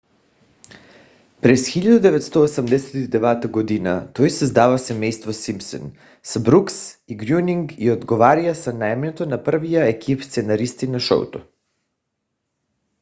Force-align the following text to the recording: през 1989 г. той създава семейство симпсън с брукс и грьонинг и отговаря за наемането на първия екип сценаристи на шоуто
през 1.41 1.65
1989 1.67 3.51
г. 3.51 3.59
той 4.13 4.29
създава 4.29 4.79
семейство 4.79 5.33
симпсън 5.33 5.91
с 6.23 6.39
брукс 6.43 6.73
и 7.07 7.15
грьонинг 7.15 7.73
и 7.77 7.91
отговаря 7.91 8.53
за 8.53 8.73
наемането 8.73 9.25
на 9.25 9.43
първия 9.43 9.85
екип 9.85 10.23
сценаристи 10.23 10.87
на 10.87 10.99
шоуто 10.99 11.47